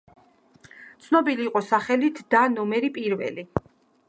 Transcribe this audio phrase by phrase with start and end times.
[1.07, 3.49] ცნობილი იყო სახელით „და ნომერი პირველი“.